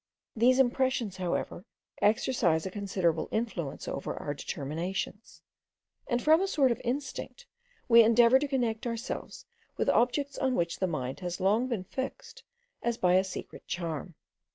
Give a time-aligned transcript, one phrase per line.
[0.35, 1.63] These impressions, however,
[2.01, 5.43] exercise a considerable influence over our determinations;
[6.07, 7.45] and from a sort of instinct
[7.87, 9.45] we endeavour to connect ourselves
[9.77, 12.41] with objects on which the mind has long been fixed
[12.81, 14.15] as by a secret charm.